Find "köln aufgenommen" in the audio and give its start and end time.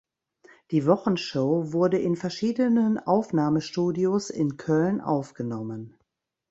4.57-5.95